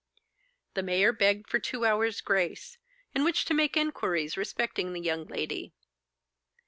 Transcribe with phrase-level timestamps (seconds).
[0.73, 2.79] The mayor begged for two hours' grace,
[3.13, 5.75] in which to make inquiries respecting the young lady.